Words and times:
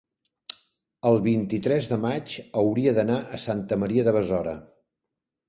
el 1.09 1.19
vint-i-tres 1.27 1.89
de 1.91 1.99
maig 2.07 2.33
hauria 2.63 2.95
d'anar 3.01 3.19
a 3.37 3.41
Santa 3.45 3.79
Maria 3.85 4.09
de 4.11 4.17
Besora. 4.19 4.57